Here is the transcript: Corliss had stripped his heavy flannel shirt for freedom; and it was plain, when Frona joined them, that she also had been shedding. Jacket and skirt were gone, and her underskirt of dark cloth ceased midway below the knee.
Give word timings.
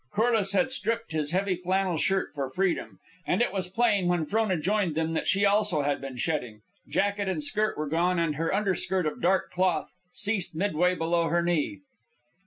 Corliss 0.13 0.53
had 0.53 0.71
stripped 0.71 1.11
his 1.11 1.29
heavy 1.29 1.55
flannel 1.55 1.95
shirt 1.95 2.31
for 2.33 2.49
freedom; 2.49 2.97
and 3.27 3.39
it 3.39 3.53
was 3.53 3.67
plain, 3.67 4.07
when 4.07 4.25
Frona 4.25 4.57
joined 4.57 4.95
them, 4.95 5.13
that 5.13 5.27
she 5.27 5.45
also 5.45 5.83
had 5.83 6.01
been 6.01 6.17
shedding. 6.17 6.61
Jacket 6.89 7.27
and 7.29 7.43
skirt 7.43 7.77
were 7.77 7.85
gone, 7.85 8.17
and 8.17 8.33
her 8.37 8.51
underskirt 8.51 9.05
of 9.05 9.21
dark 9.21 9.51
cloth 9.51 9.93
ceased 10.11 10.55
midway 10.55 10.95
below 10.95 11.29
the 11.29 11.43
knee. 11.43 11.81